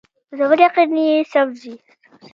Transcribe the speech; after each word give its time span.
د 0.29 0.31
سفر 0.39 0.59
یقین 0.65 0.91
یې 1.05 1.15
سوزي 1.31 1.73